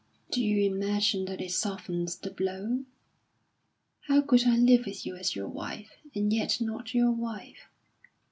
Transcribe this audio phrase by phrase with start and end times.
[0.31, 2.85] "Do you imagine that it softens the blow?
[4.07, 7.69] How could I live with you as your wife, and yet not your wife?